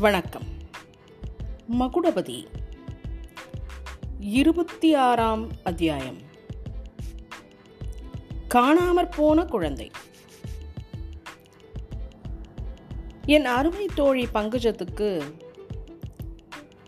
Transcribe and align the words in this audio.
வணக்கம். 0.00 0.42
மகுடபதி 1.78 2.46
இருபத்தி 4.20 4.94
ஆறாம் 4.94 5.48
அத்தியாயம். 5.64 6.16
காணாமற் 8.54 9.10
போன 9.16 9.44
குழந்தை. 9.44 9.90
என் 13.24 13.44
அருமை 13.44 13.86
தோழி 13.94 14.28
பங்குஜத்துக்கு 14.34 15.22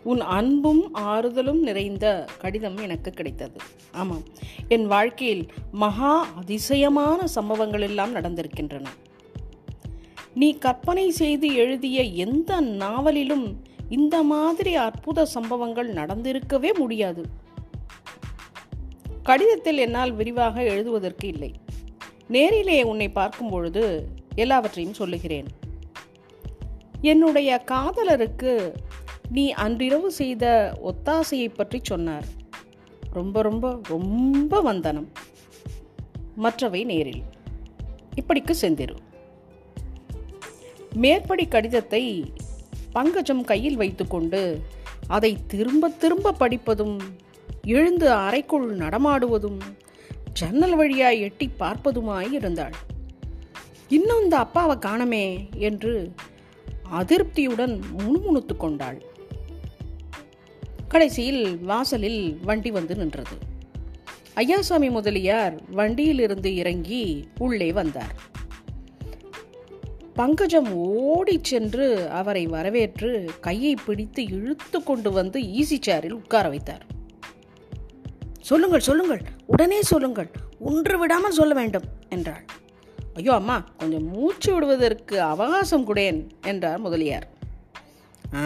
உன் 0.03 0.21
அன்பும் 0.21 0.93
ஆறுதலும் 0.93 1.59
நிறைந்த 1.59 2.25
கடிதம் 2.39 2.77
எனக்கு 2.77 3.11
கிடைத்தது. 3.11 3.59
ஆமாம் 3.91 4.23
என் 4.67 4.85
வாழ்க்கையில் 4.85 5.53
மகா 5.71 6.27
அதிசயமான 6.35 7.27
சம்பவங்கள் 7.27 7.81
எல்லாம் 7.81 8.15
நடந்திருக்கின்றன. 8.15 8.85
நீ 10.35 10.57
கற்பனை 10.57 11.09
செய்து 11.09 11.55
எழுதிய 11.55 12.01
எந்த 12.01 12.61
நாவலிலும் 12.61 13.55
இந்த 13.89 14.23
மாதிரி 14.23 14.75
அற்புத 14.75 15.25
சம்பவங்கள் 15.25 15.93
நடந்திருக்கவே 15.93 16.73
முடியாது. 16.77 17.25
கடிதத்தில் 19.23 19.77
என்னால் 19.77 20.11
விரிவாக 20.11 20.63
எழுதுவதற்கு 20.63 21.27
இல்லை. 21.27 21.51
நேரிலே 22.27 22.83
உன்னை 22.83 23.09
பார்க்கும் 23.09 23.49
பொழுது 23.49 24.07
எல்லாவற்றையும் 24.35 24.93
சொல்லுகிறேன். 24.93 25.45
என்னுடைய 27.01 27.63
காதலருக்கு 27.71 28.73
நீ 29.29 29.51
அன்றிரவு 29.51 30.11
செய்த 30.11 30.73
ஒத்தாசையை 30.83 31.53
பற்றி 31.53 31.79
சொன்னார். 31.83 32.25
ரொம்ப 33.11 33.41
ரொம்ப 33.41 33.79
ரொம்ப 33.87 34.61
வந்தனம். 34.61 35.09
மற்றவை 36.35 36.83
நேரில். 36.83 37.23
இப்படிக்கு 38.15 38.53
செந்திரு 38.61 38.95
மேற்படி 40.95 41.47
கடிதத்தை 41.47 42.33
பங்கஜம் 42.93 43.43
கையில் 43.43 43.75
வைத்துக்கொண்டு 43.75 44.61
அதை 45.07 45.37
திரும்ப 45.47 45.89
திரும்ப 45.89 46.31
படிப்பதும் 46.31 46.99
எழுந்து 47.63 48.11
அறைக்குள் 48.11 48.77
நடமாடுவதும் 48.77 49.61
ஜன்னல் 50.33 50.75
வழியாய் 50.75 51.19
எட்டி 51.19 51.49
பார்ப்பதுமாய் 51.59 52.31
இருந்தாள் 52.31 52.73
இன்னும் 53.89 54.23
இந்த 54.23 54.37
அப்பாவை 54.37 54.79
காணமே 54.79 55.49
என்று 55.57 56.11
அதிருப்தியுடன் 56.91 57.79
முணுமுணுத்து 57.97 58.57
கொண்டாள். 58.57 59.01
கடைசியில் 60.87 61.57
வாசலில் 61.57 62.39
வண்டி 62.41 62.71
வந்து 62.71 62.95
நின்றது. 62.95 63.37
ஐயாசாமி 64.35 64.91
முதலியார் 64.91 65.61
வண்டியிலிருந்து 65.71 66.55
இறங்கி 66.55 67.27
உள்ளே 67.37 67.71
வந்தார். 67.71 68.15
பங்கஜம் 70.17 70.69
ஓடி 71.11 71.35
சென்று 71.41 71.85
அவரை 72.19 72.41
வரவேற்று 72.45 73.11
கையை 73.45 73.71
பிடித்து 73.85 74.21
இழுத்து 74.37 74.79
கொண்டு 74.83 75.09
வந்து 75.11 75.39
ஈசி 75.59 75.77
சேரில் 75.87 76.17
உட்கார 76.19 76.45
வைத்தார். 76.49 76.83
சொல்லுங்கள் 78.49 78.85
சொல்லுங்கள் 78.87 79.21
உடனே 79.45 79.79
சொல்லுங்கள் 79.91 80.29
ஒன்று 80.69 80.95
விடாமல் 80.99 81.37
சொல்ல 81.39 81.53
வேண்டும் 81.59 81.87
என்றாள். 82.09 82.43
ஐயோ 83.13 83.33
அம்மா 83.33 83.57
கொஞ்சம் 83.77 84.05
மூச்சு 84.07 84.49
விடுவதற்கு 84.53 85.15
அவகாசம் 85.21 85.87
கொடேன் 85.87 86.19
என்றார் 86.51 86.83
முதலியார். 86.85 87.27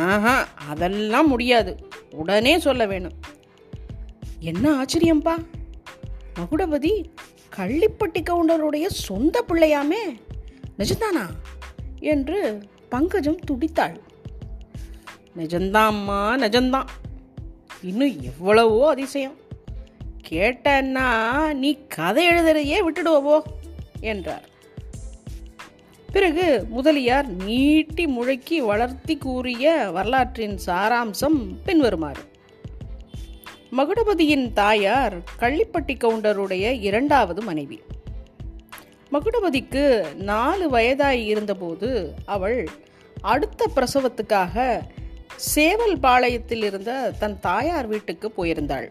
ஆஹா 0.05 0.35
அதெல்லாம் 0.69 1.31
முடியாது 1.33 1.73
உடனே 2.21 2.53
சொல்ல 2.67 2.85
வேணும். 2.85 3.17
என்ன 4.51 4.65
ஆச்சரியம்பா 4.81 5.35
மகுடபதி 6.39 6.93
கள்ளிப்பட்டி 7.57 8.21
கவுண்டருடைய 8.23 8.87
சொந்த 9.05 9.43
பிள்ளையாமே? 9.49 10.01
நிஜந்தானா? 10.77 11.25
என்று 11.99 12.67
பங்கஜம் 12.89 13.39
துடித்தாள். 13.51 13.95
நிஜந்தாம்மா 15.37 16.21
நிஜந்தான் 16.37 16.87
இன்னும் 17.81 18.21
எவ்வளவோ 18.21 18.89
அதிசயம். 18.89 19.35
கேட்டன்னா 20.29 21.09
நீ 21.53 21.77
கதை 21.87 22.27
எழுதுறையே 22.29 22.77
விட்டுடுவோ 22.81 23.41
என்றார். 23.99 24.55
பிறகு 26.11 26.65
முதலியார் 26.69 27.27
நீட்டி 27.27 28.05
முழக்கி 28.05 28.57
வளர்த்தி 28.57 29.17
கூறிய 29.17 29.89
வரலாற்றின் 29.93 30.59
சாராம்சம் 30.65 31.39
பின்வருமாறு. 31.65 32.21
மகுடபதியின் 33.71 34.53
தாயார் 34.53 35.17
கள்ளிப்பட்டி 35.39 35.95
கவுண்டருடைய 35.95 36.81
இரண்டாவது 36.81 37.41
மனைவி. 37.41 37.81
மகுடபதிக்கு 39.11 40.15
நாலு 40.15 40.69
வயதாய் 40.69 41.27
இருந்தபோது 41.27 42.13
அவள் 42.25 42.69
அடுத்த 43.21 43.69
பிரசவத்துக்காக 43.75 44.81
சேவல் 45.35 45.97
பாளையத்தில் 45.97 46.63
இருந்த 46.63 47.13
தன் 47.19 47.39
தாயார் 47.39 47.87
வீட்டுக்கு 47.87 48.31
போயிருந்தாள். 48.31 48.89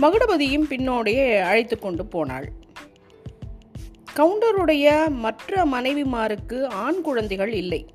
மகுடபதியும் 0.00 0.66
பின்னோடையே 0.68 1.40
அழைத்து 1.40 1.78
கொண்டு 1.78 2.06
போனாள். 2.06 2.48
கவுண்டருடைய 4.16 5.08
மற்ற 5.08 5.64
மனைவிமாருக்கு 5.64 6.64
ஆண் 6.64 7.00
குழந்தைகள் 7.00 7.52
இல்லை. 7.52 7.94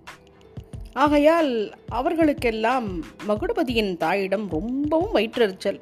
ஆகையால் 0.94 1.74
அவர்களுக்கெல்லாம் 1.88 3.04
மகுடபதியின் 3.28 3.98
தாயிடம் 3.98 4.50
ரொம்பவும் 4.50 5.16
வயிற்றெரிச்சல். 5.16 5.80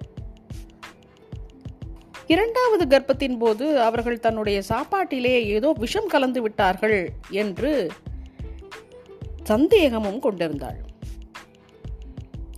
இரண்டாவது 2.28 2.86
கர்ப்பத்தின் 2.86 3.38
போது 3.38 3.66
அவர்கள் 3.82 4.20
தன்னுடைய 4.20 4.62
சாப்பாட்டிலே 4.70 5.46
ஏதோ 5.48 5.74
விஷம் 5.78 6.08
கலந்து 6.08 6.42
விட்டார்கள் 6.42 7.10
என்று 7.30 7.72
சந்தேகமும் 9.44 10.20
கொண்டிருந்தாள். 10.20 10.80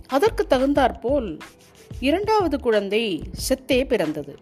அதற்கு 0.06 0.46
தகுந்தாற்போல் 0.46 1.38
இரண்டாவது 2.00 2.60
குழந்தை 2.60 3.22
செத்தே 3.48 3.86
பிறந்தது. 3.86 4.34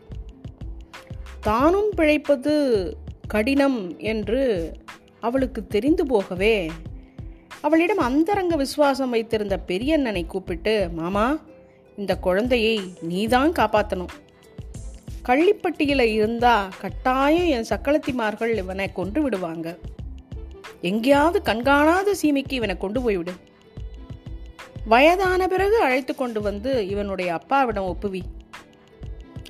தானும் 1.40 1.90
பிழைப்பது 1.96 2.54
கடினம் 3.26 3.98
என்று 3.98 4.42
அவளுக்கு 5.20 5.66
தெரிந்து 5.66 6.06
போகவே 6.06 6.70
அவளிடம் 7.60 7.98
அந்தரங்க 7.98 8.56
விசுவாசம் 8.56 9.10
வைத்திருந்த 9.10 9.56
பெரியண்ணனை 9.66 10.26
கூப்பிட்டு 10.26 10.88
மாமா 10.92 11.26
இந்த 11.96 12.18
குழந்தையை 12.18 12.76
நீதான் 13.02 13.52
காப்பாற்றணும் 13.52 14.14
கள்ளிப்பட்டியில் 15.28 16.06
இருந்தா 16.18 16.68
கட்டாயம் 16.80 17.48
என் 17.56 17.68
சக்களத்திமார்கள் 17.68 18.52
இவனை 18.56 18.92
கொண்டு 18.92 19.22
விடுவாங்க. 19.22 19.76
எங்கேயாவது 20.80 21.42
கண்காணாத 21.42 22.14
சீமைக்கு 22.22 22.52
இவனை 22.52 22.76
கொண்டு 22.76 23.00
போய்விடு 23.00 23.34
வயதான 24.84 25.46
பிறகு 25.46 25.76
அழைத்து 25.80 26.14
கொண்டு 26.14 26.40
வந்து 26.40 26.88
இவனுடைய 26.88 27.32
அப்பாவிடம் 27.32 27.88
ஒப்புவி. 27.92 28.20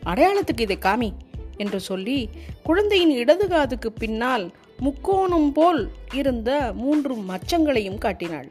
அடையாளத்துக்கு 0.06 0.60
இதை 0.60 0.78
காமி 0.78 1.10
என்று 1.56 1.80
சொல்லி 1.80 2.28
குழந்தையின் 2.62 3.10
இடது 3.10 3.48
காதுக்கு 3.48 3.92
பின்னால் 3.92 4.46
முக்கோணம் 4.78 5.52
போல் 5.52 5.90
இருந்த 6.14 6.50
மூன்று 6.74 7.14
மச்சங்களையும் 7.14 7.98
காட்டினாள். 7.98 8.48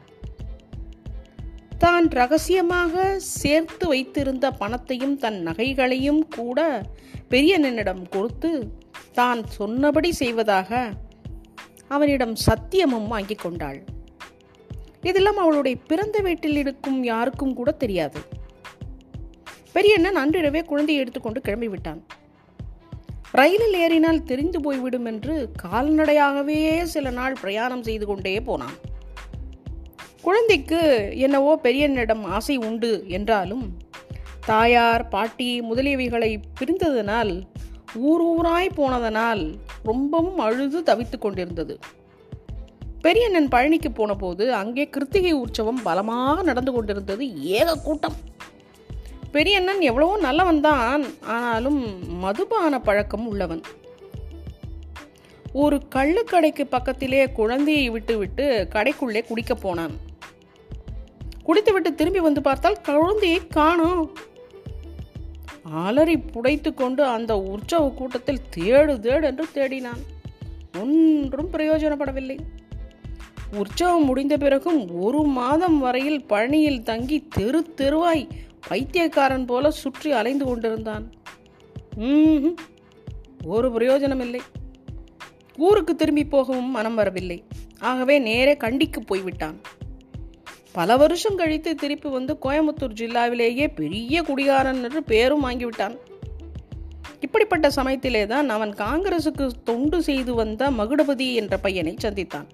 தான் 1.78 2.06
ரகசியமாக 2.18 3.18
சேர்த்து 3.18 3.86
வைத்திருந்த 3.88 4.46
பணத்தையும் 4.50 5.16
தன் 5.16 5.38
நகைகளையும் 5.48 6.22
கூட 6.28 6.58
பெரியண்ணனிடம் 7.32 8.02
கொடுத்து 8.08 8.50
தான் 9.12 9.40
சொன்னபடி 9.48 10.10
செய்வதாக 10.12 10.70
அவனிடம் 11.88 12.34
சத்தியமும் 12.46 13.06
வாங்கிக் 13.06 13.42
கொண்டாள். 13.44 13.78
இதெல்லாம் 15.02 15.36
அவளுடைய 15.36 15.76
பிறந்த 15.86 16.18
வீட்டில் 16.20 16.56
இருக்கும் 16.56 16.98
யாருக்கும் 17.04 17.54
கூட 17.54 17.70
தெரியாது. 17.70 18.20
பெரியண்ணன் 19.72 20.20
அன்றிரவே 20.22 20.62
குழந்தையை 20.64 21.02
எடுத்துக்கொண்டு 21.02 21.40
கிளம்பிவிட்டான். 21.48 22.00
ரயிலில் 23.38 23.78
ஏறினால் 23.84 24.24
தெரிந்து 24.24 24.60
போய்விடும் 24.60 25.04
என்று 25.04 25.34
கால்நடையாகவே 25.62 26.60
சில 26.94 27.10
நாள் 27.10 27.40
பிரயாணம் 27.42 27.82
செய்து 27.82 28.06
கொண்டே 28.06 28.36
போனான். 28.40 28.76
குழந்தைக்கு 30.22 30.80
என்னவோ 31.16 31.52
பெரியனிடம் 31.62 32.24
ஆசை 32.36 32.56
உண்டு 32.68 33.04
என்றாலும் 33.08 33.64
தாயார் 34.46 35.04
பாட்டி 35.08 35.48
முதலியவைகளை 35.60 36.30
பிரிந்ததனால் 36.58 37.32
ஊர் 38.08 38.22
ஊராய் 38.30 38.76
போனதனால் 38.76 39.42
ரொம்பவும் 39.82 40.38
அழுது 40.38 40.78
தவித்து 40.82 41.18
கொண்டிருந்தது. 41.18 41.74
பெரியண்ணன் 43.02 43.48
பழனிக்கு 43.48 43.90
போன 43.94 44.14
போது 44.14 44.44
அங்கே 44.54 44.84
கிருத்திகை 44.94 45.32
உற்சவம் 45.32 45.82
பலமாக 45.82 46.42
நடந்து 46.42 46.72
கொண்டிருந்தது. 46.72 47.24
ஏக 47.58 47.76
கூட்டம். 47.76 48.16
பெரியண்ணன் 49.32 49.80
எவ்வளவோ 49.80 50.14
நல்லவன் 50.18 50.60
தான் 50.60 51.04
ஆனாலும் 51.34 51.80
மதுபான 52.24 52.80
பழக்கம் 52.80 53.26
உள்ளவன். 53.26 53.62
ஒரு 55.62 55.76
கள்ளுக்கடைக்கு 55.94 56.64
பக்கத்திலே 56.74 57.20
குழந்தையை 57.38 57.86
விட்டுவிட்டு 57.94 58.46
கடைக்குள்ளே 58.74 59.20
குடிக்க 59.28 59.52
போனான். 59.54 59.94
குடித்துவிட்டு 61.46 61.90
திரும்பி 62.00 62.20
வந்து 62.26 62.40
பார்த்தால் 62.48 62.82
குழந்தையை 62.88 63.40
காணும். 63.56 64.02
அலறி 65.84 66.16
புடைத்து 66.34 66.70
கொண்டு 66.74 67.02
அந்த 67.14 67.32
உற்சவ 67.52 67.88
கூட்டத்தில் 67.94 68.44
தேடு 68.56 68.94
தேடு 69.06 69.26
என்று 69.30 69.46
தேடினான். 69.54 70.02
ஒன்றும் 70.82 71.50
பிரயோஜனப்படவில்லை. 71.54 72.38
உற்சவம் 73.60 74.06
முடிந்த 74.10 74.34
பிறகும் 74.36 74.80
ஒரு 75.06 75.22
மாதம் 75.38 75.78
வரையில் 75.84 76.20
பழனியில் 76.28 76.86
தங்கி 76.90 77.18
தெரு 77.36 77.60
தெருவாய் 77.80 78.24
பைத்தியக்காரன் 78.68 79.48
போல 79.50 79.70
சுற்றி 79.82 80.10
அலைந்து 80.20 80.44
கொண்டிருந்தான். 80.44 81.06
ஒரு 83.54 83.68
பிரயோஜனம் 83.76 84.22
இல்லை 84.26 84.40
ஊருக்கு 85.58 85.96
திரும்பி 85.96 86.26
போகவும் 86.26 86.70
மனம் 86.70 86.94
வரவில்லை. 86.94 87.44
ஆகவே 87.78 88.18
நேரே 88.18 88.56
கண்டிக்கு 88.56 89.00
போய்விட்டான். 89.00 89.60
பல 90.72 90.96
வருஷம் 90.96 91.36
கழித்து 91.36 91.74
திருப்பி 91.74 92.08
வந்து 92.08 92.38
கோயம்புத்தூர் 92.42 92.98
ஜில்லாவிலேயே 93.00 93.66
பெரிய 93.74 94.22
குடிகாரன் 94.22 94.82
என்று 94.82 95.02
பேரும் 95.02 95.44
வாங்கிவிட்டான். 95.44 95.96
இப்படிப்பட்ட 97.20 97.70
சமயத்திலே 97.70 98.26
தான் 98.26 98.48
அவன் 98.48 98.70
காங்கிரசுக்கு 98.70 99.50
தொண்டு 99.64 100.02
செய்து 100.02 100.34
வந்த 100.34 100.70
மகுடபதி 100.70 101.34
என்ற 101.34 101.56
பையனை 101.58 101.94
சந்தித்தான். 102.02 102.48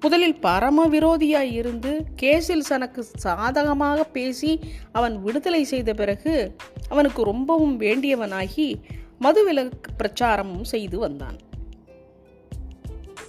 முதலில் 0.00 0.40
பரம 0.40 0.86
விரோதியாய் 0.86 1.52
இருந்து 1.52 2.04
கேசில் 2.22 2.68
தனக்கு 2.68 3.02
சாதகமாக 3.02 4.04
பேசி 4.04 4.60
அவன் 4.92 5.22
விடுதலை 5.22 5.64
செய்த 5.64 5.94
பிறகு 5.94 6.56
அவனுக்கு 6.88 7.22
ரொம்பவும் 7.22 7.80
வேண்டியவனாகி 7.80 8.74
மதுவிலக்கு 9.20 9.90
பிரச்சாரமும் 9.98 10.62
செய்து 10.62 10.98
வந்தான். 10.98 11.38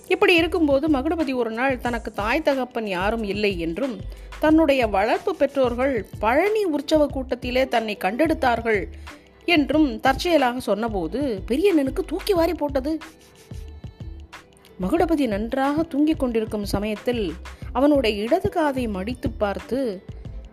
இப்படி 0.09 0.35
இருக்கும்போது 0.35 0.89
மகுடபதி 0.89 1.33
ஒரு 1.33 1.51
நாள் 1.51 1.77
தனக்கு 1.77 2.11
தாய் 2.11 2.41
தகப்பன் 2.41 2.88
யாரும் 2.88 3.23
இல்லை 3.23 3.59
என்றும் 3.59 3.95
தன்னுடைய 4.39 4.88
வளர்ப்பு 4.88 5.35
பெற்றோர்கள் 5.35 5.95
பழனி 6.19 6.63
உற்சவ 6.63 7.06
கூட்டத்திலே 7.06 7.67
தன்னை 7.67 7.97
கண்டெடுத்தார்கள் 8.01 8.81
என்றும் 9.45 10.00
தற்செயலாக 10.00 10.59
சொன்னபோது 10.59 11.19
பெரியண்ணனுக்கு 11.47 12.01
தூக்கி 12.06 12.33
வாரி 12.33 12.53
போட்டது. 12.53 12.97
மகுடபதி 14.81 15.27
நன்றாக 15.27 15.83
தூங்கிக் 15.83 16.19
கொண்டிருக்கும் 16.19 16.65
சமயத்தில் 16.65 17.33
அவனுடைய 17.71 18.23
இடது 18.23 18.50
காதை 18.50 18.88
மடித்து 18.88 19.29
பார்த்து 19.31 19.79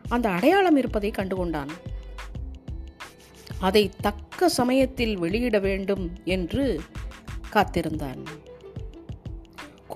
அந்த 0.08 0.29
அடையாளம் 0.29 0.76
இருப்பதை 0.76 1.11
கண்டுகொண்டான். 1.11 1.73
அதை 3.58 3.91
தக்க 4.00 4.49
சமயத்தில் 4.49 5.14
வெளியிட 5.19 5.58
வேண்டும் 5.58 6.12
என்று 6.25 6.81
காத்திருந்தான். 7.50 8.23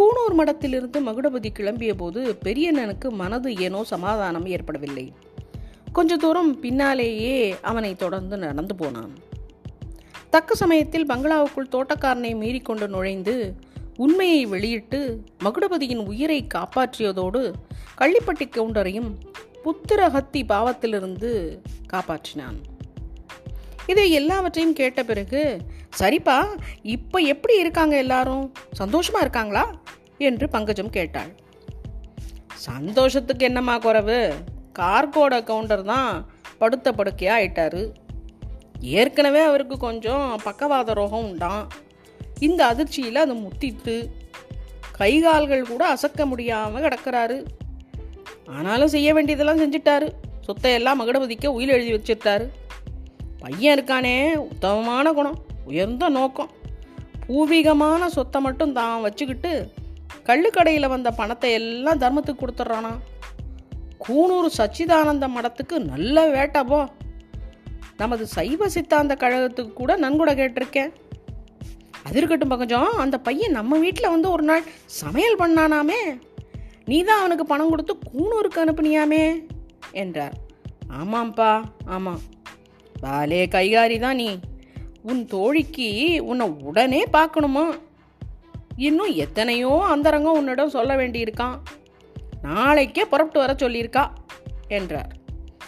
கூனூர் 0.01 0.35
மடத்திலிருந்து 0.39 0.99
மகுடபதி 1.01 1.49
கிளம்பிய 1.59 1.95
போது 1.95 2.39
பெரியண்ணனுக்கு 2.45 3.09
மனது 3.09 3.57
ஏனோ 3.57 3.85
சமாதானம் 3.85 4.47
ஏற்படவில்லை. 4.47 5.13
கொஞ்ச 5.93 6.17
தூரம் 6.17 6.61
பின்னாலேயே 6.61 7.57
அவனை 7.61 7.97
தொடர்ந்து 7.97 8.37
நடந்து 8.37 8.75
போனான். 8.75 9.13
தக்க 10.31 10.55
சமயத்தில் 10.55 11.07
பங்களாவுக்குள் 11.07 11.73
தோட்டக்காரனை 11.73 12.33
மீறிக்கொண்டு 12.37 12.89
நுழைந்து 12.89 13.55
உண்மையை 13.97 14.47
வெளியிட்டு 14.47 15.23
மகுடபதியின் 15.45 16.07
உயிரை 16.07 16.47
காப்பாற்றியதோடு 16.55 17.53
கள்ளிப்பட்டி 17.99 18.49
கவுண்டரையும் 18.57 19.11
புத்திரஹத்தி 19.65 20.43
பாவத்திலிருந்து 20.49 21.59
காப்பாற்றினான். 21.93 22.70
இதை 23.87 24.11
எல்லாவற்றையும் 24.11 24.75
கேட்ட 24.75 25.05
பிறகு 25.05 25.59
சரிப்பா 25.99 26.45
இப்போ 26.83 27.19
எப்படி 27.19 27.59
இருக்காங்க 27.59 27.97
எல்லாரும்? 27.97 28.53
சந்தோஷமா 28.79 29.21
இருக்காங்களா? 29.21 29.71
என்று 30.19 30.49
பங்கஜம் 30.49 30.91
கேட்டாள். 30.91 31.29
சந்தோஷத்துக்கு 32.55 33.45
என்னம்மா 33.45 33.79
குறவு? 33.79 34.35
கார்கோட 34.79 35.45
கவுண்டர் 35.45 35.83
தான் 35.83 36.27
படுத்த 36.59 36.93
படுக்கையாக 36.93 37.43
ஆயிட்டாரு. 37.43 37.93
ஏற்கனவே 38.81 39.41
அவருக்கு 39.41 39.79
கொஞ்சம் 39.79 40.41
பக்கவாத 40.45 40.93
ரோகம் 40.93 41.25
உண்டாம். 41.25 41.69
இந்த 42.39 42.67
அதிர்ச்சியில் 42.67 43.17
அது 43.17 43.35
முத்திட்டு 43.35 44.07
கை 44.97 45.21
கால்கள் 45.21 45.67
கூட 45.67 45.95
அசக்க 45.95 46.27
முடியாமல் 46.27 46.83
கிடக்கிறாரு. 46.83 47.45
ஆனாலும் 48.47 48.89
செய்ய 48.89 49.15
வேண்டியதெல்லாம் 49.15 49.61
செஞ்சிட்டாரு. 49.61 50.09
சொத்தை 50.41 50.73
எல்லாம் 50.73 51.01
மகுடபதிக்க 51.01 51.47
உயில் 51.47 51.69
எழுதி 51.69 51.93
வச்சிருக்காரு. 51.93 52.49
பையன் 53.43 53.75
இருக்கானே 53.77 54.17
உத்தமமான 54.49 55.13
குணம் 55.19 55.39
உயர்ந்த 55.69 56.05
நோக்கம். 56.19 56.51
பூர்வீகமான 57.27 58.09
சொத்தை 58.17 58.39
மட்டும் 58.47 58.73
தான் 58.79 59.05
வச்சுக்கிட்டு 59.07 59.53
கள்ளுக்கடையில் 60.29 60.93
வந்த 60.93 61.09
பணத்தை 61.19 61.51
எல்லாம் 61.59 62.01
தர்மத்துக்கு 62.03 62.43
கொடுத்துட்றானா? 62.43 62.93
கூனூர் 64.05 64.49
சச்சிதானந்த 64.59 65.27
மடத்துக்கு 65.37 65.77
நல்ல 65.93 66.27
வேட்டை 66.35 66.63
போ. 66.71 66.81
நமது 68.01 68.25
சைவ 68.35 68.69
சித்தாந்த 68.75 69.15
கழகத்துக்கு 69.23 69.73
கூட 69.81 69.95
நன்கூட 70.05 70.33
கேட்டிருக்கேன். 70.41 70.93
அது 72.07 72.17
இருக்கட்டும் 72.19 72.53
பங்கஜம் 72.53 73.01
அந்த 73.05 73.17
பையன் 73.27 73.57
நம்ம 73.59 73.79
வீட்டில் 73.85 74.13
வந்து 74.15 74.29
ஒரு 74.37 74.45
நாள் 74.51 74.69
சமையல் 75.01 75.41
பண்ணானாமே. 75.43 76.01
நீ 76.91 76.99
தான் 77.09 77.21
அவனுக்கு 77.23 77.47
பணம் 77.47 77.73
கொடுத்து 77.73 77.95
கூனூருக்கு 78.11 78.63
அனுப்புனியாமே 78.65 79.25
என்றார். 80.03 80.37
ஆமாம்ப்பா 81.01 81.51
ஆமாம். 81.97 82.21
பாலே 83.03 83.47
கைகாரி 83.47 83.99
தான் 83.99 84.15
நீ. 84.15 84.39
உன் 85.03 85.27
தோழிக்கு 85.27 86.21
உன்னை 86.25 86.49
உடனே 86.49 87.05
பார்க்கணுமா? 87.13 87.65
இன்னும் 88.77 89.15
எத்தனையோ 89.15 89.87
அந்தரங்கம் 89.89 90.37
உன்னிடம் 90.37 90.69
சொல்ல 90.69 90.97
வேண்டியிருக்கான். 90.97 91.59
நாளைக்கே 92.43 93.05
புறப்பட்டு 93.05 93.39
வர 93.39 93.53
சொல்லியிருக்கா 93.53 94.09
என்றார். 94.69 95.17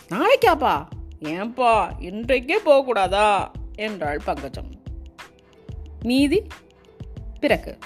நாளைக்காப்பா? 0.09 0.87
ஏன்பா 1.21 1.91
இன்றைக்கே 2.01 2.59
போகக்கூடாதா? 2.65 3.51
என்றாள் 3.75 4.21
பங்கஜம். 4.27 4.71
மீதி 6.03 6.43
பிறகு. 7.41 7.79